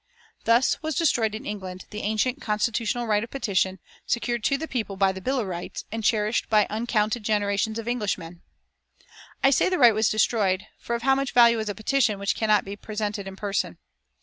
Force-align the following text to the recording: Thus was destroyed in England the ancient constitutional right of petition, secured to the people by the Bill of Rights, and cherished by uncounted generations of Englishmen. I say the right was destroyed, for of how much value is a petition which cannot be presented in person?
Thus 0.45 0.81
was 0.81 0.95
destroyed 0.95 1.35
in 1.35 1.45
England 1.45 1.85
the 1.91 2.01
ancient 2.01 2.41
constitutional 2.41 3.05
right 3.05 3.23
of 3.23 3.29
petition, 3.29 3.77
secured 4.07 4.43
to 4.45 4.57
the 4.57 4.67
people 4.67 4.97
by 4.97 5.11
the 5.11 5.21
Bill 5.21 5.39
of 5.41 5.45
Rights, 5.45 5.85
and 5.91 6.03
cherished 6.03 6.49
by 6.49 6.65
uncounted 6.71 7.21
generations 7.21 7.77
of 7.77 7.87
Englishmen. 7.87 8.41
I 9.43 9.51
say 9.51 9.69
the 9.69 9.77
right 9.77 9.93
was 9.93 10.09
destroyed, 10.09 10.65
for 10.79 10.95
of 10.95 11.03
how 11.03 11.13
much 11.13 11.33
value 11.33 11.59
is 11.59 11.69
a 11.69 11.75
petition 11.75 12.17
which 12.17 12.35
cannot 12.35 12.65
be 12.65 12.75
presented 12.75 13.27
in 13.27 13.35
person? 13.35 13.77